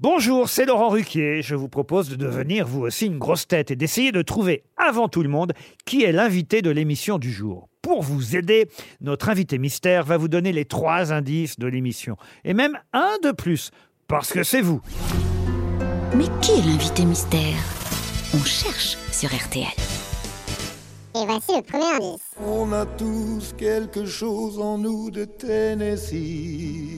[0.00, 1.42] Bonjour, c'est Laurent Ruquier.
[1.42, 5.08] Je vous propose de devenir vous aussi une grosse tête et d'essayer de trouver avant
[5.08, 5.54] tout le monde
[5.86, 7.68] qui est l'invité de l'émission du jour.
[7.82, 8.68] Pour vous aider,
[9.00, 12.16] notre invité mystère va vous donner les trois indices de l'émission.
[12.44, 13.72] Et même un de plus,
[14.06, 14.80] parce que c'est vous.
[16.14, 17.56] Mais qui est l'invité mystère?
[18.34, 19.66] On cherche sur RTL.
[21.16, 22.22] Et voici le premier indice.
[22.46, 26.97] On a tous quelque chose en nous de Tennessee.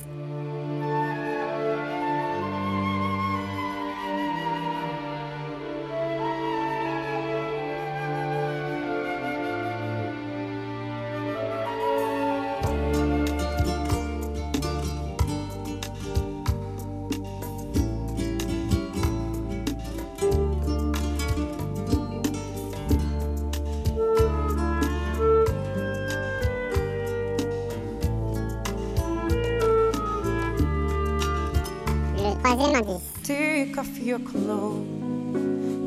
[32.43, 34.87] Take off your clothes,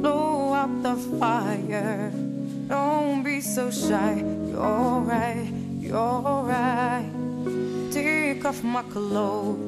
[0.01, 2.13] blow out the fire.
[2.69, 4.23] Don't be so shy.
[4.47, 7.11] You're right, you're right.
[7.91, 9.59] Take off my clothes.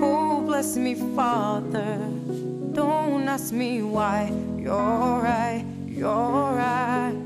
[0.00, 1.98] Oh, bless me, Father.
[2.72, 4.30] Don't ask me why.
[4.58, 7.16] You're right, you're right.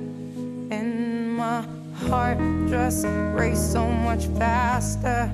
[0.70, 1.64] And my
[2.06, 3.04] heart just
[3.34, 5.30] race so much faster.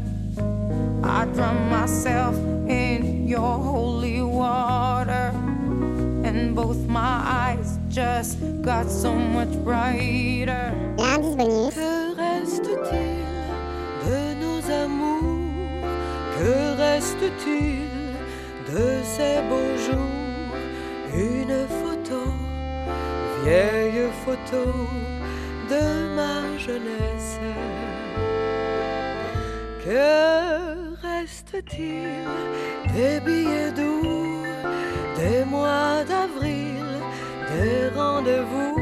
[1.03, 2.35] I drown myself
[2.67, 2.84] in
[3.27, 5.33] your holy water.
[6.25, 10.73] And both my eyes just got so much brighter.
[10.99, 11.75] L'indice bonus.
[11.75, 13.25] Que reste-t-il
[14.05, 15.85] de nos amours?
[16.37, 17.89] Que reste-t-il
[18.73, 20.15] de ces beaux jours?
[21.15, 22.23] Une photo,
[23.45, 24.65] vieille photo
[25.71, 27.39] de ma jeunesse.
[29.85, 32.27] Que reste-t-il
[32.95, 34.43] des billets doux,
[35.17, 36.85] des mois d'avril,
[37.53, 38.77] des rendez-vous,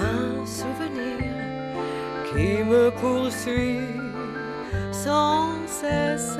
[0.00, 1.18] un souvenir
[2.30, 3.80] qui me poursuit
[4.92, 6.36] sans cesse.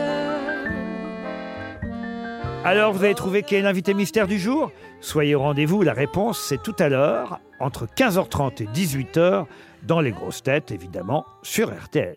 [2.62, 4.71] Alors, vous avez trouvé qui est l'invité mystère du jour?
[5.00, 9.47] Soyez au rendez-vous, la réponse c'est tout à l'heure, entre 15h30 et 18h,
[9.84, 12.16] dans les grosses têtes, évidemment, sur RTL.